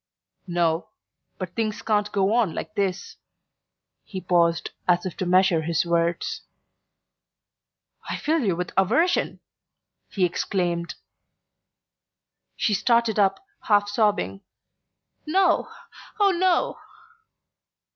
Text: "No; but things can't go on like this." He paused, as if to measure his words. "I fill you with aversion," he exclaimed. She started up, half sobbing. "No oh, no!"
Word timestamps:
"No; 0.47 0.89
but 1.37 1.51
things 1.53 1.83
can't 1.83 2.11
go 2.11 2.33
on 2.33 2.55
like 2.55 2.73
this." 2.73 3.17
He 4.03 4.19
paused, 4.19 4.71
as 4.87 5.05
if 5.05 5.15
to 5.17 5.27
measure 5.27 5.61
his 5.61 5.85
words. 5.85 6.41
"I 8.09 8.17
fill 8.17 8.39
you 8.39 8.55
with 8.55 8.71
aversion," 8.75 9.41
he 10.09 10.25
exclaimed. 10.25 10.95
She 12.55 12.73
started 12.73 13.19
up, 13.19 13.45
half 13.65 13.87
sobbing. 13.87 14.41
"No 15.27 15.69
oh, 16.19 16.31
no!" 16.31 16.79